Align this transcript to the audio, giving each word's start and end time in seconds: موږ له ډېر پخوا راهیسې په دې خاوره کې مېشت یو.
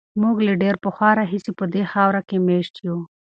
موږ 0.21 0.35
له 0.47 0.53
ډېر 0.61 0.75
پخوا 0.83 1.09
راهیسې 1.19 1.51
په 1.59 1.65
دې 1.73 1.83
خاوره 1.91 2.21
کې 2.27 2.37
مېشت 2.47 2.73
یو. 2.87 2.97